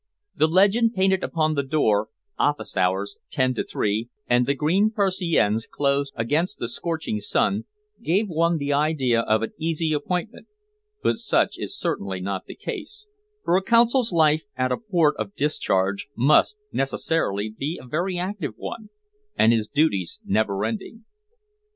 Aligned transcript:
The 0.35 0.47
legend 0.47 0.95
painted 0.95 1.23
upon 1.23 1.53
the 1.53 1.61
door, 1.61 2.07
"Office 2.39 2.75
hours, 2.75 3.19
10 3.29 3.53
to 3.53 3.63
3," 3.63 4.09
and 4.27 4.47
the 4.47 4.55
green 4.55 4.89
persiennes 4.89 5.67
closed 5.67 6.11
against 6.17 6.57
the 6.57 6.67
scorching 6.67 7.19
sun 7.19 7.65
give 8.01 8.27
one 8.27 8.57
the 8.57 8.73
idea 8.73 9.19
of 9.21 9.43
an 9.43 9.51
easy 9.59 9.93
appointment, 9.93 10.47
but 11.03 11.17
such 11.19 11.59
is 11.59 11.77
certainly 11.79 12.19
not 12.19 12.45
the 12.47 12.55
case, 12.55 13.05
for 13.45 13.55
a 13.57 13.61
Consul's 13.61 14.11
life 14.11 14.41
at 14.57 14.71
a 14.71 14.77
port 14.77 15.15
of 15.17 15.35
discharge 15.35 16.07
must 16.15 16.57
necessarily 16.71 17.53
be 17.55 17.79
a 17.79 17.85
very 17.85 18.17
active 18.17 18.55
one, 18.57 18.89
and 19.35 19.53
his 19.53 19.67
duties 19.67 20.19
never 20.25 20.65
ending. 20.65 21.05